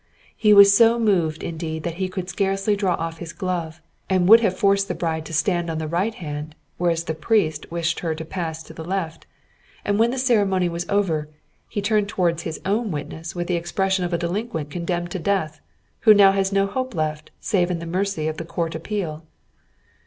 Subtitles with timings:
[0.35, 4.39] He was so moved indeed that he could scarcely draw off his glove, and would
[4.39, 8.15] have forced the bride to stand on the right hand, whereas the priest wished her
[8.15, 9.27] to pass to the left;
[9.85, 11.29] and when the ceremony was over,
[11.69, 15.61] he turned towards his own witness with the expression of a delinquent condemned to death
[15.99, 19.23] who has now no hope left save in the mercy of the Court of Appeal.